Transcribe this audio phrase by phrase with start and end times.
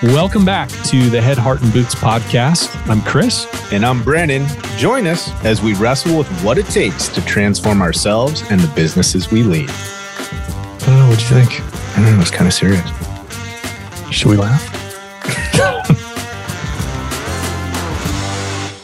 [0.00, 2.70] Welcome back to the Head, Heart, and Boots podcast.
[2.88, 3.48] I'm Chris.
[3.72, 4.46] And I'm Brandon.
[4.76, 9.32] Join us as we wrestle with what it takes to transform ourselves and the businesses
[9.32, 9.68] we lead.
[9.70, 11.60] Oh, what'd you think?
[11.98, 12.88] I don't know, it's kind of serious.
[14.12, 14.77] Should we laugh?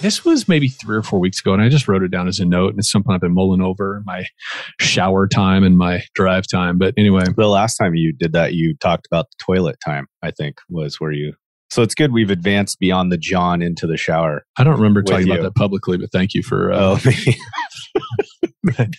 [0.04, 2.38] This was maybe three or four weeks ago, and I just wrote it down as
[2.38, 4.26] a note, and it's something I've been mulling over my
[4.78, 6.76] shower time and my drive time.
[6.76, 10.30] But anyway, The last time you did that, you talked about the toilet time, I
[10.30, 11.32] think, was where you.
[11.70, 14.44] So it's good we've advanced beyond the John into the shower.
[14.58, 16.98] I don't remember talking about that publicly, but thank you for uh, Oh,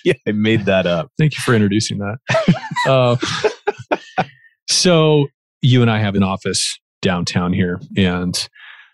[0.04, 1.12] yeah, I made that up.
[1.20, 2.18] thank you for introducing that.
[2.90, 3.16] uh,
[4.68, 5.28] so
[5.62, 8.36] you and I have an office downtown here, and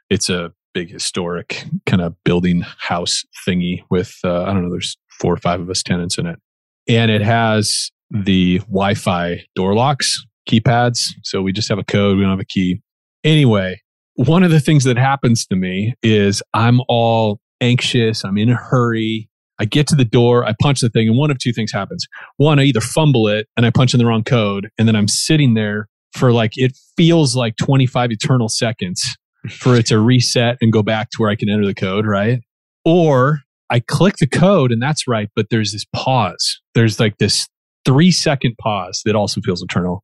[0.10, 4.98] it's a big historic kind of building house thingy with uh, I don't know, there's
[5.20, 6.40] four or five of us tenants in it,
[6.88, 11.00] and it has the Wi-Fi door locks, keypads.
[11.24, 12.82] So we just have a code, we don't have a key.
[13.24, 13.82] Anyway,
[14.16, 18.56] one of the things that happens to me is I'm all anxious, I'm in a
[18.56, 19.30] hurry.
[19.60, 22.08] I get to the door, I punch the thing, and one of two things happens.
[22.38, 25.08] One, I either fumble it and I punch in the wrong code, and then I'm
[25.08, 29.04] sitting there for like, it feels like 25 eternal seconds
[29.50, 32.40] for it to reset and go back to where I can enter the code, right?
[32.86, 33.40] Or
[33.70, 36.60] I click the code and that's right, but there's this pause.
[36.76, 37.48] There's like this
[37.86, 40.04] three second pause that also feels eternal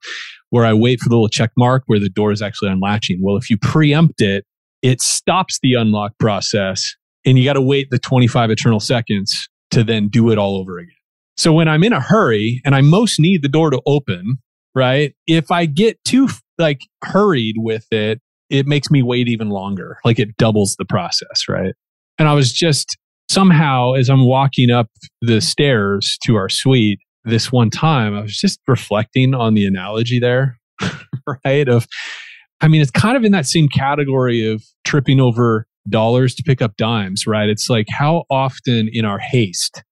[0.49, 3.19] where I wait for the little check mark where the door is actually unlatching.
[3.21, 4.45] Well, if you preempt it,
[4.81, 9.83] it stops the unlock process and you got to wait the 25 eternal seconds to
[9.83, 10.93] then do it all over again.
[11.35, 14.37] So when I'm in a hurry and I most need the door to open,
[14.73, 15.13] right?
[15.27, 19.97] If I get too like hurried with it, it makes me wait even longer.
[20.05, 21.75] Like it doubles the process, right?
[22.17, 22.97] And I was just
[23.29, 24.89] somehow as I'm walking up
[25.21, 30.19] the stairs to our suite this one time, I was just reflecting on the analogy
[30.19, 30.57] there,
[31.45, 31.67] right?
[31.67, 31.87] Of,
[32.61, 36.61] I mean, it's kind of in that same category of tripping over dollars to pick
[36.61, 37.49] up dimes, right?
[37.49, 39.83] It's like how often in our haste,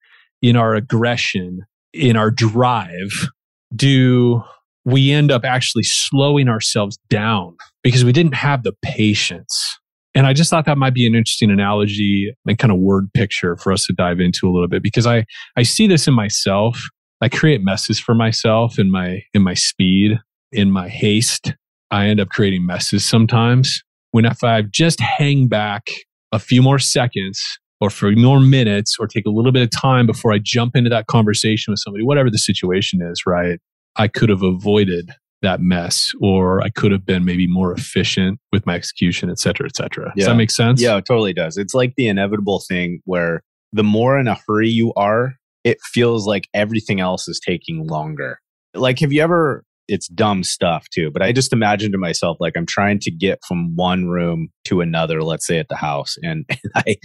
[0.41, 1.61] in our aggression,
[1.93, 3.29] in our drive,
[3.75, 4.41] do
[4.85, 9.79] we end up actually slowing ourselves down because we didn't have the patience.
[10.13, 13.57] And I just thought that might be an interesting analogy and kind of word picture
[13.57, 15.25] for us to dive into a little bit because I,
[15.57, 16.81] I see this in myself.
[17.19, 20.19] I create messes for myself in my in my speed,
[20.51, 21.53] in my haste.
[21.91, 23.81] I end up creating messes sometimes.
[24.11, 25.87] When if I just hang back
[26.31, 27.43] a few more seconds
[27.81, 30.89] or for more minutes or take a little bit of time before I jump into
[30.89, 33.59] that conversation with somebody, whatever the situation is, right?
[33.97, 35.11] I could have avoided
[35.41, 39.67] that mess or I could have been maybe more efficient with my execution, et cetera,
[39.67, 40.13] et cetera.
[40.15, 40.81] Does that make sense?
[40.81, 41.57] Yeah, it totally does.
[41.57, 46.25] It's like the inevitable thing where the more in a hurry you are, it feels
[46.25, 48.39] like everything else is taking longer.
[48.73, 52.53] Like, have you ever, it's dumb stuff too, but I just imagine to myself, like,
[52.55, 56.45] I'm trying to get from one room to another, let's say at the house, and
[56.75, 56.95] I,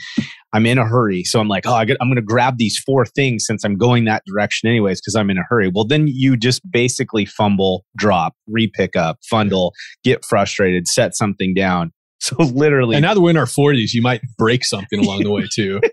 [0.53, 1.25] I'm in a hurry.
[1.25, 4.05] So I'm like, oh, I I'm going to grab these four things since I'm going
[4.05, 5.71] that direction anyways, because I'm in a hurry.
[5.75, 9.73] Well, then you just basically fumble, drop, repick up, fundle,
[10.05, 11.93] get frustrated, set something down.
[12.23, 15.31] So literally, And now that we're in our 40s, you might break something along the
[15.31, 15.81] way too.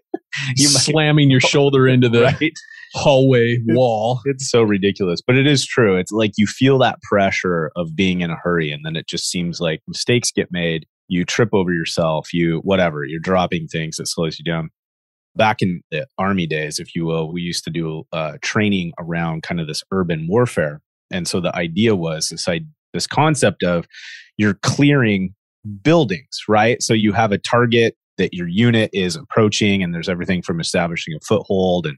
[0.58, 2.52] You might- slamming your shoulder into the right?
[2.98, 4.20] Hallway wall.
[4.26, 5.96] It's so ridiculous, but it is true.
[5.96, 9.30] It's like you feel that pressure of being in a hurry, and then it just
[9.30, 10.86] seems like mistakes get made.
[11.08, 14.70] You trip over yourself, you whatever, you're dropping things that slows you down.
[15.36, 19.44] Back in the army days, if you will, we used to do uh, training around
[19.44, 20.82] kind of this urban warfare,
[21.12, 22.62] and so the idea was this I,
[22.94, 23.86] this concept of
[24.38, 25.34] you're clearing
[25.84, 26.82] buildings, right?
[26.82, 31.14] So you have a target that your unit is approaching, and there's everything from establishing
[31.14, 31.98] a foothold and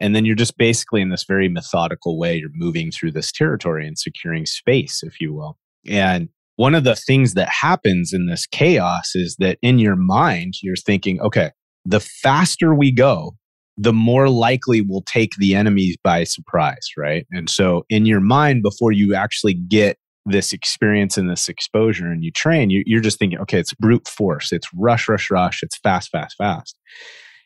[0.00, 3.86] and then you're just basically in this very methodical way, you're moving through this territory
[3.86, 5.56] and securing space, if you will.
[5.88, 10.54] And one of the things that happens in this chaos is that in your mind,
[10.62, 11.50] you're thinking, okay,
[11.84, 13.36] the faster we go,
[13.76, 17.26] the more likely we'll take the enemy by surprise, right?
[17.32, 22.24] And so in your mind, before you actually get this experience and this exposure and
[22.24, 25.76] you train, you, you're just thinking, okay, it's brute force, it's rush, rush, rush, it's
[25.78, 26.78] fast, fast, fast.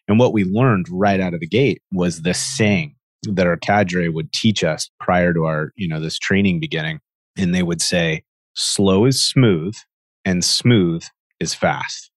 [0.09, 2.95] And what we learned right out of the gate was this saying
[3.25, 7.01] that our cadre would teach us prior to our, you know, this training beginning.
[7.37, 8.23] And they would say,
[8.55, 9.77] slow is smooth
[10.25, 11.05] and smooth
[11.41, 12.11] is fast.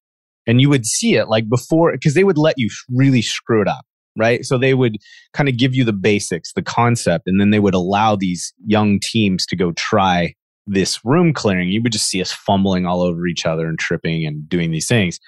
[0.48, 3.68] And you would see it like before, because they would let you really screw it
[3.68, 3.86] up,
[4.18, 4.44] right?
[4.46, 4.98] So they would
[5.34, 9.00] kind of give you the basics, the concept, and then they would allow these young
[9.00, 10.34] teams to go try
[10.66, 11.70] this room clearing.
[11.70, 14.88] You would just see us fumbling all over each other and tripping and doing these
[14.88, 15.20] things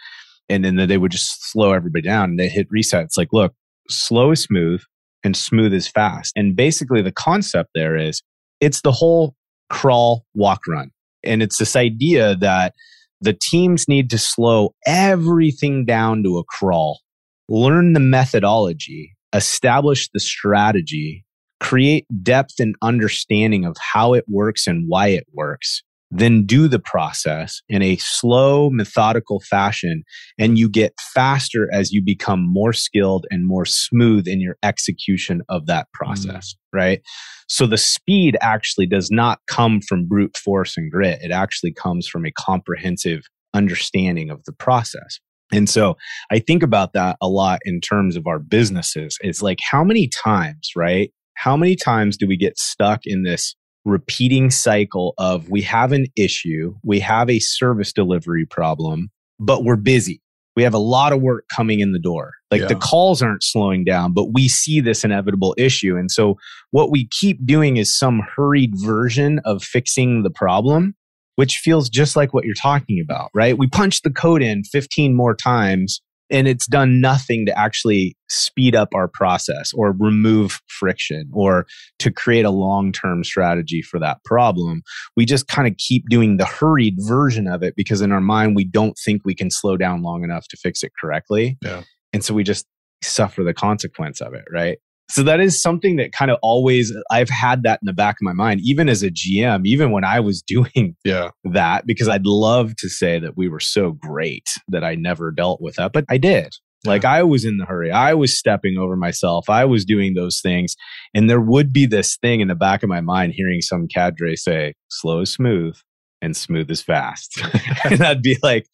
[0.49, 3.03] and then they would just slow everybody down and they hit reset.
[3.03, 3.53] It's like, look,
[3.89, 4.81] slow is smooth
[5.23, 6.33] and smooth is fast.
[6.35, 8.21] And basically the concept there is
[8.59, 9.35] it's the whole
[9.69, 10.91] crawl, walk, run.
[11.23, 12.73] And it's this idea that
[13.21, 16.99] the teams need to slow everything down to a crawl,
[17.47, 21.25] learn the methodology, establish the strategy,
[21.59, 25.81] create depth and understanding of how it works and why it works,
[26.15, 30.03] then do the process in a slow, methodical fashion.
[30.37, 35.41] And you get faster as you become more skilled and more smooth in your execution
[35.49, 36.77] of that process, mm.
[36.77, 37.01] right?
[37.47, 41.19] So the speed actually does not come from brute force and grit.
[41.21, 43.21] It actually comes from a comprehensive
[43.53, 45.19] understanding of the process.
[45.51, 45.95] And so
[46.31, 49.17] I think about that a lot in terms of our businesses.
[49.21, 51.11] It's like how many times, right?
[51.35, 56.07] How many times do we get stuck in this repeating cycle of we have an
[56.15, 59.09] issue, we have a service delivery problem,
[59.39, 60.21] but we're busy.
[60.55, 62.33] We have a lot of work coming in the door.
[62.51, 62.67] Like yeah.
[62.67, 65.97] the calls aren't slowing down, but we see this inevitable issue.
[65.97, 66.37] And so
[66.71, 70.95] what we keep doing is some hurried version of fixing the problem,
[71.35, 73.57] which feels just like what you're talking about, right?
[73.57, 76.01] We punch the code in 15 more times
[76.33, 81.65] and it's done nothing to actually speed up our process or remove friction or
[81.99, 84.81] to create a long-term strategy for that problem.
[85.15, 88.55] We just kind of keep doing the hurried version of it because in our mind
[88.55, 91.57] we don't think we can slow down long enough to fix it correctly.
[91.61, 91.83] Yeah.
[92.11, 92.65] and so we just
[93.03, 94.79] suffer the consequence of it right
[95.09, 98.21] so that is something that kind of always I've had that in the back of
[98.21, 101.29] my mind, even as a GM, even when I was doing yeah.
[101.43, 105.61] that, because I'd love to say that we were so great that I never dealt
[105.61, 106.53] with that, but I did.
[106.85, 107.91] Like I was in the hurry.
[107.91, 109.49] I was stepping over myself.
[109.49, 110.75] I was doing those things.
[111.13, 114.35] And there would be this thing in the back of my mind hearing some cadre
[114.35, 115.77] say, slow is smooth
[116.21, 117.41] and smooth is fast.
[117.85, 118.65] and I'd be like,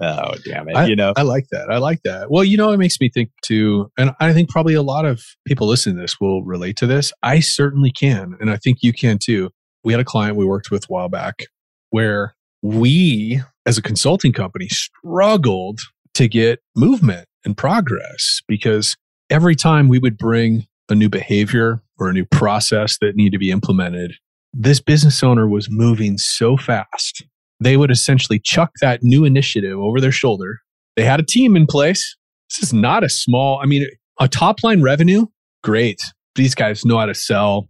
[0.00, 0.76] oh damn it.
[0.76, 1.12] I, you know?
[1.16, 1.70] I like that.
[1.70, 2.30] I like that.
[2.30, 5.22] Well you know it makes me think too and i think probably a lot of
[5.46, 7.12] people listening to this will relate to this.
[7.22, 9.50] I certainly can and i think you can too.
[9.82, 11.44] We had a client we worked with a while back
[11.90, 15.80] where we as a consulting company struggled
[16.14, 18.96] to get movement and progress because
[19.30, 23.38] every time we would bring a new behavior or a new process that needed to
[23.38, 24.14] be implemented
[24.56, 27.24] this business owner was moving so fast
[27.60, 30.58] they would essentially chuck that new initiative over their shoulder.
[30.96, 32.16] They had a team in place.
[32.50, 33.86] This is not a small, I mean,
[34.20, 35.26] a top line revenue,
[35.62, 36.00] great.
[36.34, 37.68] These guys know how to sell.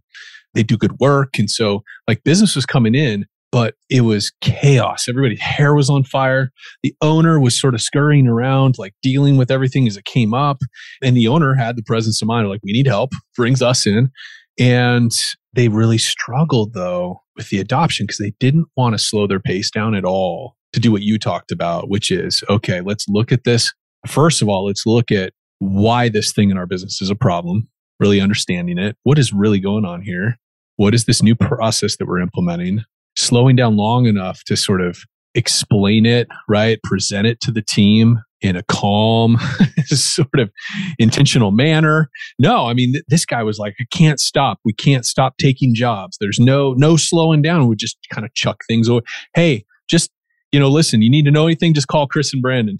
[0.53, 1.37] They do good work.
[1.37, 5.07] And so, like, business was coming in, but it was chaos.
[5.07, 6.51] Everybody's hair was on fire.
[6.83, 10.57] The owner was sort of scurrying around, like dealing with everything as it came up.
[11.03, 14.11] And the owner had the presence of mind, like, we need help, brings us in.
[14.59, 15.11] And
[15.55, 19.71] they really struggled though with the adoption because they didn't want to slow their pace
[19.71, 23.43] down at all to do what you talked about, which is okay, let's look at
[23.43, 23.73] this.
[24.07, 27.67] First of all, let's look at why this thing in our business is a problem,
[27.99, 28.97] really understanding it.
[29.03, 30.37] What is really going on here?
[30.75, 32.83] What is this new process that we're implementing?
[33.15, 34.99] Slowing down long enough to sort of
[35.33, 36.79] explain it, right?
[36.83, 39.37] Present it to the team in a calm,
[39.85, 40.51] sort of
[40.99, 42.09] intentional manner.
[42.39, 44.59] No, I mean, th- this guy was like, I can't stop.
[44.63, 46.17] We can't stop taking jobs.
[46.19, 47.67] There's no, no slowing down.
[47.67, 49.01] We just kind of chuck things away.
[49.33, 50.11] Hey, just,
[50.51, 52.77] you know, listen, you need to know anything, just call Chris and Brandon.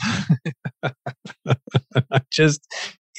[2.32, 2.62] just,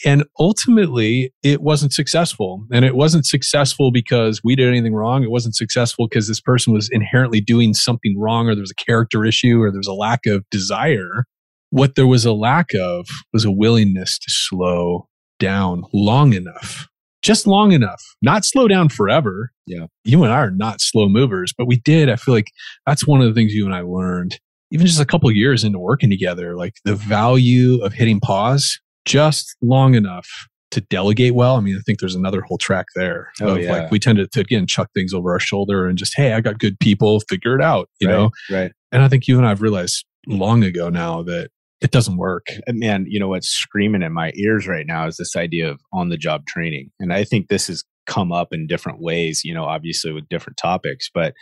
[0.05, 5.31] and ultimately it wasn't successful and it wasn't successful because we did anything wrong it
[5.31, 9.25] wasn't successful because this person was inherently doing something wrong or there was a character
[9.25, 11.25] issue or there was a lack of desire
[11.71, 15.09] what there was a lack of was a willingness to slow
[15.39, 16.87] down long enough,
[17.23, 19.51] just long enough, not slow down forever.
[19.67, 19.87] Yeah.
[20.05, 22.09] You and I are not slow movers, but we did.
[22.09, 22.51] I feel like
[22.87, 24.39] that's one of the things you and I learned,
[24.71, 29.57] even just a couple years into working together, like the value of hitting pause just
[29.61, 30.29] long enough
[30.73, 31.57] to delegate well.
[31.57, 33.31] I mean, I think there's another whole track there.
[33.41, 33.73] Oh, yeah.
[33.73, 36.59] Like we tend to, again, chuck things over our shoulder and just, hey, I got
[36.59, 38.31] good people, figure it out, you right, know?
[38.51, 38.73] Right.
[38.93, 41.51] And I think you and I have realized long ago now that
[41.87, 42.49] it doesn't work.
[42.67, 45.81] And man, you know what's screaming in my ears right now is this idea of
[45.93, 46.91] on the job training.
[46.99, 50.57] And I think this has come up in different ways, you know, obviously with different
[50.57, 51.33] topics, but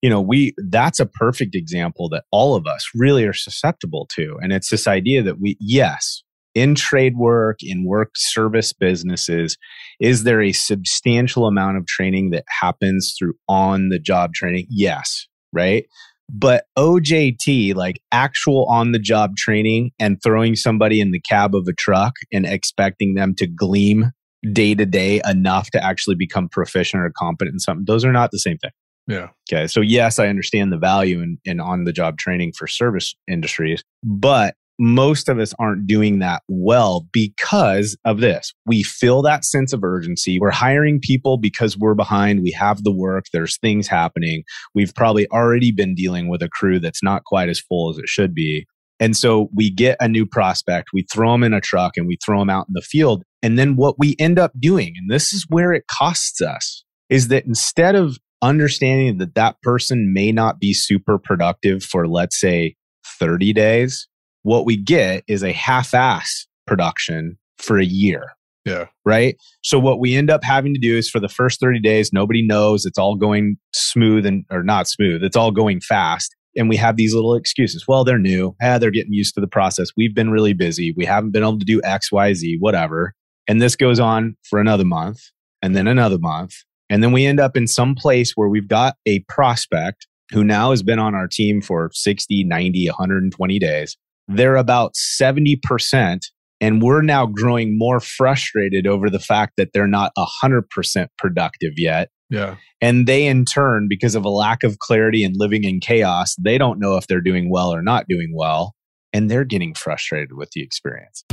[0.00, 4.36] you know, we that's a perfect example that all of us really are susceptible to.
[4.40, 6.22] And it's this idea that we yes,
[6.54, 9.56] in trade work, in work service businesses,
[9.98, 14.68] is there a substantial amount of training that happens through on the job training?
[14.70, 15.86] Yes, right?
[16.30, 21.66] But OJT, like actual on the job training and throwing somebody in the cab of
[21.68, 24.12] a truck and expecting them to gleam
[24.52, 28.30] day to day enough to actually become proficient or competent in something, those are not
[28.30, 28.70] the same thing.
[29.06, 29.28] Yeah.
[29.50, 29.66] Okay.
[29.66, 33.82] So, yes, I understand the value in, in on the job training for service industries,
[34.04, 38.52] but most of us aren't doing that well because of this.
[38.66, 40.38] We feel that sense of urgency.
[40.38, 42.42] We're hiring people because we're behind.
[42.42, 43.24] We have the work.
[43.32, 44.44] There's things happening.
[44.74, 48.08] We've probably already been dealing with a crew that's not quite as full as it
[48.08, 48.66] should be.
[49.00, 52.18] And so we get a new prospect, we throw them in a truck and we
[52.24, 53.22] throw them out in the field.
[53.42, 57.28] And then what we end up doing, and this is where it costs us, is
[57.28, 62.74] that instead of understanding that that person may not be super productive for, let's say,
[63.20, 64.08] 30 days,
[64.42, 68.32] what we get is a half ass production for a year.
[68.64, 68.86] Yeah.
[69.04, 69.36] Right.
[69.62, 72.46] So what we end up having to do is for the first 30 days, nobody
[72.46, 75.24] knows it's all going smooth and or not smooth.
[75.24, 76.36] It's all going fast.
[76.54, 77.86] And we have these little excuses.
[77.88, 78.54] Well, they're new.
[78.62, 79.88] Ah, they're getting used to the process.
[79.96, 80.92] We've been really busy.
[80.96, 83.14] We haven't been able to do X, Y, Z, whatever.
[83.46, 85.20] And this goes on for another month
[85.62, 86.54] and then another month.
[86.90, 90.70] And then we end up in some place where we've got a prospect who now
[90.70, 93.96] has been on our team for 60, 90, 120 days
[94.28, 96.20] they're about 70%.
[96.60, 102.10] And we're now growing more frustrated over the fact that they're not 100% productive yet.
[102.30, 102.56] Yeah.
[102.80, 106.58] And they, in turn, because of a lack of clarity and living in chaos, they
[106.58, 108.74] don't know if they're doing well or not doing well.
[109.12, 111.24] And they're getting frustrated with the experience.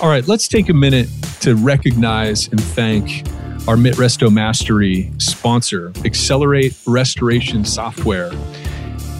[0.00, 1.08] All right, let's take a minute
[1.40, 3.26] to recognize and thank
[3.66, 8.30] our MitResto Mastery sponsor, Xcelerate Restoration Software.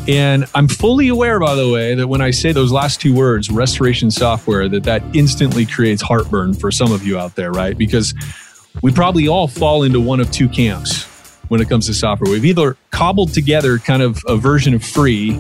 [0.06, 3.50] And I'm fully aware, by the way, that when I say those last two words,
[3.50, 7.76] restoration software, that that instantly creates heartburn for some of you out there, right?
[7.76, 8.12] Because
[8.82, 11.04] we probably all fall into one of two camps
[11.49, 12.30] when it comes to software.
[12.30, 15.32] We've either cobbled together kind of a version of free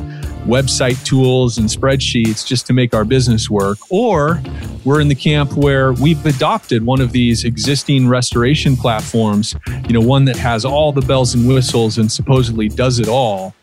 [0.46, 4.42] website tools and spreadsheets just to make our business work, or
[4.84, 9.56] we're in the camp where we've adopted one of these existing restoration platforms,
[9.88, 13.54] you know, one that has all the bells and whistles and supposedly does it all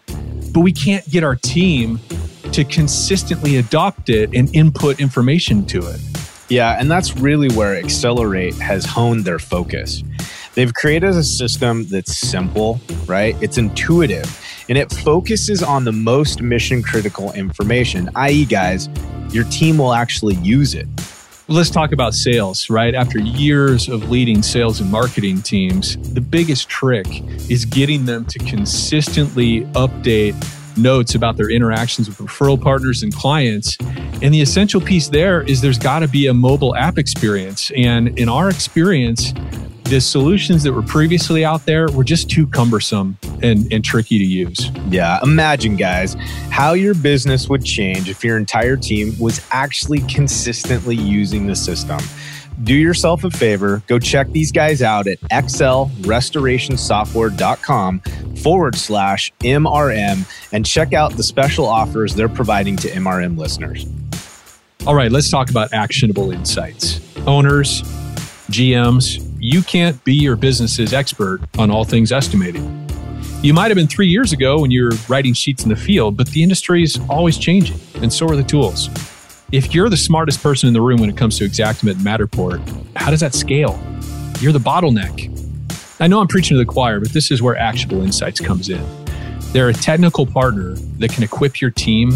[0.54, 2.00] but we can't get our team
[2.52, 6.00] to consistently adopt it and input information to it.
[6.50, 10.04] Yeah, and that's really where Xcelerate has honed their focus.
[10.54, 13.42] They've created a system that's simple, right?
[13.42, 14.26] It's intuitive
[14.68, 18.90] and it focuses on the most mission critical information, i.e., guys,
[19.32, 20.88] your team will actually use it.
[21.52, 22.96] Let's talk about sales, right?
[22.96, 27.08] After years of leading sales and marketing teams, the biggest trick
[27.50, 30.34] is getting them to consistently update
[30.78, 33.78] notes about their interactions with referral partners and clients.
[34.22, 37.70] And the essential piece there is there's got to be a mobile app experience.
[37.76, 39.34] And in our experience,
[39.92, 44.24] the solutions that were previously out there were just too cumbersome and, and tricky to
[44.24, 44.72] use.
[44.88, 46.14] Yeah, imagine, guys,
[46.50, 52.00] how your business would change if your entire team was actually consistently using the system
[52.64, 58.00] do yourself a favor, go check these guys out at xlrestorationsoftware.com
[58.36, 63.88] forward slash MRM and check out the special offers they're providing to MRM listeners.
[64.86, 67.02] All right, let's talk about actionable insights.
[67.26, 67.82] Owners,
[68.52, 72.88] GMs, you can't be your business's expert on all things estimating.
[73.42, 76.16] You might have been three years ago when you were writing sheets in the field,
[76.16, 78.88] but the industry is always changing, and so are the tools.
[79.52, 82.62] If you're the smartest person in the room when it comes to Xactimate and Matterport,
[82.96, 83.80] how does that scale?
[84.42, 85.36] You're the bottleneck.
[86.00, 88.86] I know I'm preaching to the choir, but this is where Actionable Insights comes in.
[89.54, 92.12] They're a technical partner that can equip your team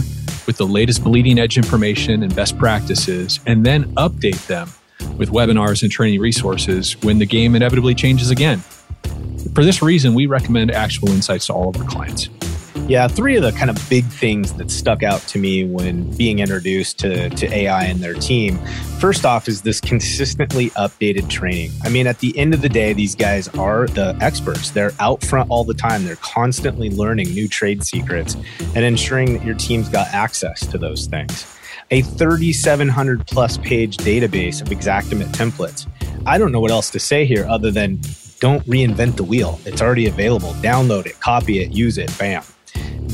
[0.45, 4.69] with the latest bleeding edge information and best practices, and then update them
[5.17, 8.59] with webinars and training resources when the game inevitably changes again.
[9.53, 12.29] For this reason, we recommend Actual Insights to all of our clients.
[12.87, 16.37] Yeah, three of the kind of big things that stuck out to me when being
[16.37, 18.59] introduced to, to AI and their team.
[18.99, 21.71] First off, is this consistently updated training.
[21.83, 24.69] I mean, at the end of the day, these guys are the experts.
[24.69, 26.05] They're out front all the time.
[26.05, 28.37] They're constantly learning new trade secrets
[28.75, 31.47] and ensuring that your team's got access to those things.
[31.91, 35.87] A 3,700 plus page database of Xactimate templates.
[36.25, 37.99] I don't know what else to say here other than
[38.39, 39.59] don't reinvent the wheel.
[39.65, 40.49] It's already available.
[40.55, 42.43] Download it, copy it, use it, bam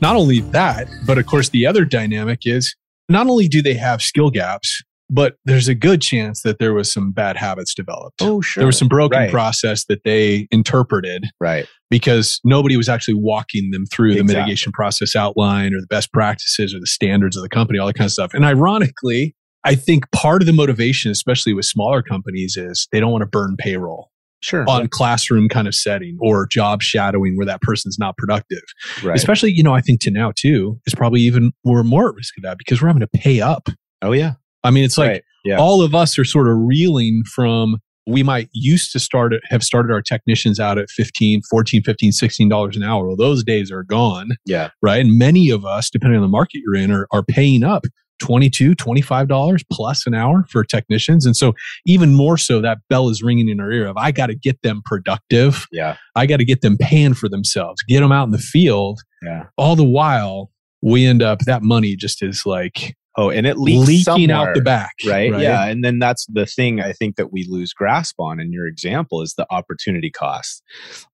[0.00, 2.76] Not only that, but of course, the other dynamic is
[3.08, 6.92] not only do they have skill gaps, but there's a good chance that there was
[6.92, 8.22] some bad habits developed.
[8.22, 8.62] Oh, sure.
[8.62, 9.30] There was some broken right.
[9.30, 11.26] process that they interpreted.
[11.40, 11.66] Right.
[11.90, 14.26] Because nobody was actually walking them through Exactly.
[14.34, 17.86] the mitigation process outline or the best practices or the standards of the company, all
[17.86, 18.34] that kind of stuff.
[18.34, 23.12] And ironically, I think part of the motivation, especially with smaller companies, is they don't
[23.12, 24.10] want to burn payroll.
[24.40, 24.66] Sure.
[24.68, 28.60] on classroom kind of setting or job shadowing where that person's not productive.
[29.02, 29.16] right.
[29.16, 32.36] Especially, you know, I think to now too is probably even we're more at risk
[32.36, 33.70] of that because we're having to pay up.
[34.02, 34.32] oh yeah.
[34.64, 35.24] I mean, it's like right.
[35.44, 35.56] Yeah.
[35.58, 39.90] all of us are sort of reeling from we might used to start have started
[39.92, 43.82] our technicians out at 15 14 15 16 dollars an hour well those days are
[43.82, 44.68] gone yeah.
[44.82, 47.84] right and many of us depending on the market you're in are, are paying up
[48.20, 51.54] 22 25 dollars plus an hour for technicians and so
[51.86, 54.60] even more so that bell is ringing in our ear of i got to get
[54.62, 55.96] them productive Yeah.
[56.14, 59.44] i got to get them paying for themselves get them out in the field Yeah.
[59.56, 60.50] all the while
[60.82, 64.60] we end up that money just is like Oh, and it leaks leaking out the
[64.60, 65.30] back Right?
[65.38, 65.66] Yeah.
[65.66, 69.22] And then that's the thing I think that we lose grasp on in your example
[69.22, 70.62] is the opportunity cost.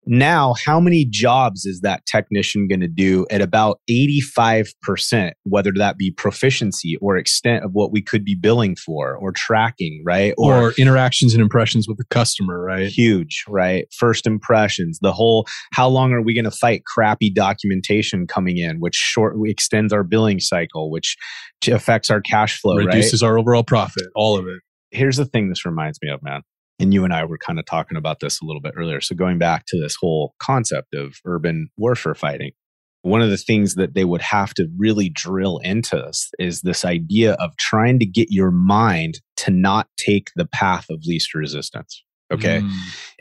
[0.05, 5.97] Now, how many jobs is that technician going to do at about 85%, whether that
[5.97, 10.33] be proficiency or extent of what we could be billing for or tracking, right?
[10.37, 13.85] or interactions and impressions with the customer right huge, right?
[13.93, 18.79] First impressions, the whole how long are we going to fight crappy documentation coming in,
[18.79, 21.17] which short extends our billing cycle, which
[21.69, 22.85] affects our cash flow, right?
[22.85, 24.59] reduces our overall profit all of it
[24.91, 26.41] Here's the thing this reminds me of, man.
[26.79, 29.01] And you and I were kind of talking about this a little bit earlier.
[29.01, 32.51] So going back to this whole concept of urban warfare fighting,
[33.01, 36.83] one of the things that they would have to really drill into us is this
[36.83, 42.03] idea of trying to get your mind to not take the path of least resistance.
[42.31, 42.59] Okay.
[42.59, 42.71] Mm.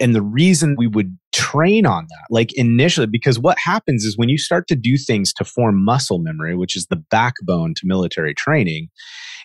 [0.01, 4.29] And the reason we would train on that, like initially, because what happens is when
[4.29, 8.35] you start to do things to form muscle memory, which is the backbone to military
[8.35, 8.89] training,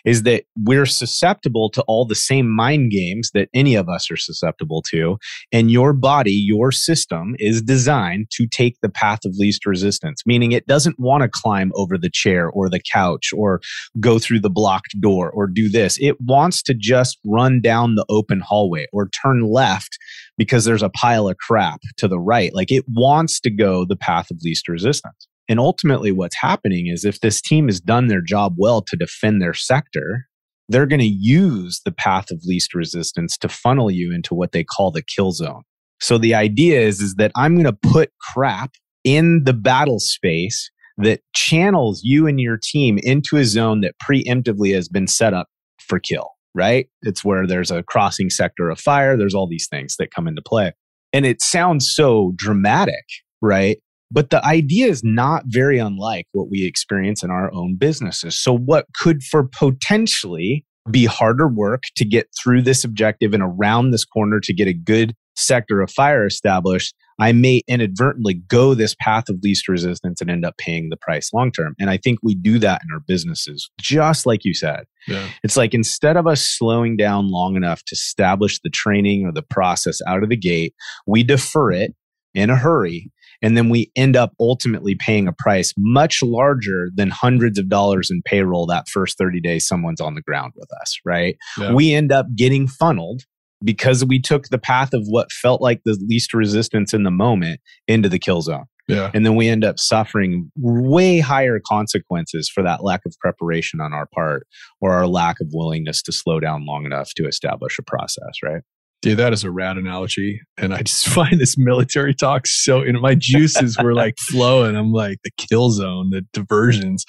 [0.04, 4.16] is that we're susceptible to all the same mind games that any of us are
[4.16, 5.16] susceptible to.
[5.52, 10.52] And your body, your system is designed to take the path of least resistance, meaning
[10.52, 13.60] it doesn't want to climb over the chair or the couch or
[13.98, 15.96] go through the blocked door or do this.
[16.00, 19.98] It wants to just run down the open hallway or turn left
[20.36, 22.54] because there's a pile of crap to the right.
[22.54, 25.28] Like it wants to go the path of least resistance.
[25.48, 29.42] And ultimately, what's happening is if this team has done their job well to defend
[29.42, 30.26] their sector,
[30.68, 34.64] they're going to use the path of least resistance to funnel you into what they
[34.64, 35.62] call the kill zone.
[36.00, 38.72] So the idea is, is that I'm going to put crap
[39.04, 44.74] in the battle space that channels you and your team into a zone that preemptively
[44.74, 46.88] has been set up for kill, right?
[47.02, 49.16] It's where there's a crossing sector of fire.
[49.16, 50.72] There's all these things that come into play.
[51.12, 53.04] And it sounds so dramatic,
[53.40, 53.78] right?
[54.10, 58.38] But the idea is not very unlike what we experience in our own businesses.
[58.38, 63.90] So, what could for potentially be harder work to get through this objective and around
[63.90, 68.94] this corner to get a good sector of fire established, I may inadvertently go this
[69.00, 71.74] path of least resistance and end up paying the price long term.
[71.78, 74.84] And I think we do that in our businesses, just like you said.
[75.06, 75.28] Yeah.
[75.42, 79.42] It's like instead of us slowing down long enough to establish the training or the
[79.42, 80.74] process out of the gate,
[81.06, 81.94] we defer it
[82.34, 83.10] in a hurry.
[83.42, 88.10] And then we end up ultimately paying a price much larger than hundreds of dollars
[88.10, 91.36] in payroll that first 30 days someone's on the ground with us, right?
[91.58, 91.72] Yeah.
[91.72, 93.24] We end up getting funneled
[93.64, 97.60] because we took the path of what felt like the least resistance in the moment
[97.88, 98.64] into the kill zone.
[98.86, 99.10] Yeah.
[99.14, 103.94] And then we end up suffering way higher consequences for that lack of preparation on
[103.94, 104.46] our part
[104.80, 108.62] or our lack of willingness to slow down long enough to establish a process, right?
[109.04, 110.40] Dude, that is a rad analogy.
[110.56, 114.76] And I just find this military talk so, know, my juices were like flowing.
[114.76, 117.04] I'm like, the kill zone, the diversions.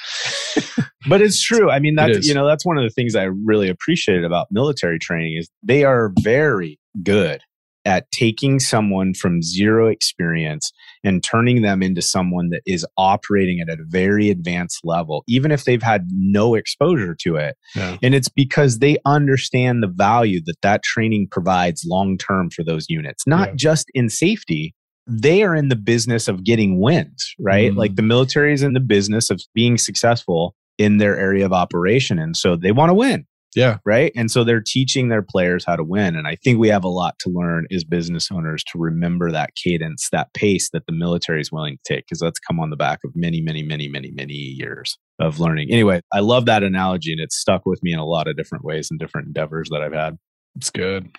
[1.08, 1.69] But it's true.
[1.69, 4.97] I mean, that's you know, that's one of the things I really appreciated about military
[4.97, 7.41] training is they are very good
[7.85, 10.71] at taking someone from zero experience
[11.03, 15.63] and turning them into someone that is operating at a very advanced level, even if
[15.65, 17.55] they've had no exposure to it.
[17.75, 17.97] Yeah.
[18.01, 22.87] And it's because they understand the value that that training provides long term for those
[22.89, 23.55] units, not Yeah.
[23.55, 24.73] just in safety.
[25.07, 27.71] They are in the business of getting wins, right?
[27.71, 27.77] Mhm.
[27.77, 32.17] Like the military is in the business of being successful in their area of operation.
[32.17, 33.77] And so they want to win, Yeah.
[33.85, 34.11] right?
[34.15, 36.15] And so they're teaching their players how to win.
[36.15, 39.55] And I think we have a lot to learn as business owners to remember that
[39.55, 42.75] cadence, that pace that the military is willing to take, because that's come on the
[42.75, 45.69] back of many, many, many, many, many years of learning.
[45.71, 48.65] Anyway, I love that analogy and it's stuck with me in a lot of different
[48.65, 50.17] ways and different endeavors that I've had.
[50.55, 51.09] It's good.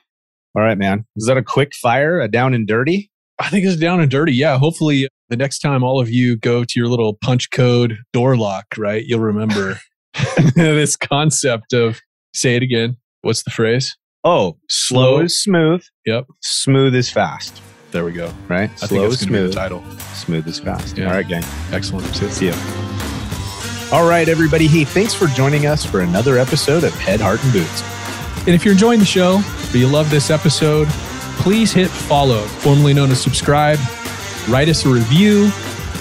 [0.54, 1.04] All right, man.
[1.16, 3.10] Is that a quick fire, a down and dirty?
[3.38, 4.32] I think it's down and dirty.
[4.32, 4.58] Yeah.
[4.58, 8.66] Hopefully, the next time all of you go to your little punch code door lock,
[8.78, 9.78] right, you'll remember
[10.54, 12.00] this concept of
[12.36, 12.96] say it again.
[13.22, 13.96] What's the phrase?
[14.24, 15.20] Oh, slow Slow.
[15.20, 15.84] is smooth.
[16.04, 16.26] Yep.
[16.42, 17.60] Smooth is fast,
[17.92, 18.32] There we go.
[18.48, 18.70] right?
[18.70, 19.54] I slow think is that's going to be the smooth.
[19.54, 19.84] title.
[20.14, 20.98] Smooth is fast.
[20.98, 21.06] Yeah.
[21.06, 21.44] All right, gang.
[21.72, 22.06] Excellent.
[22.14, 22.54] See ya.
[23.92, 24.66] All right, everybody.
[24.66, 27.82] Hey, thanks for joining us for another episode of Head, Heart, and Boots.
[28.46, 29.40] And if you're enjoying the show
[29.72, 30.88] or you love this episode,
[31.38, 33.78] please hit follow, formerly known as subscribe,
[34.48, 35.50] write us a review,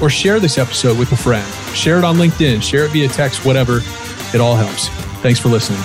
[0.02, 1.48] or share this episode with a friend.
[1.76, 3.82] Share it on LinkedIn, share it via text, whatever.
[4.34, 4.88] It all helps.
[5.22, 5.80] Thanks for listening.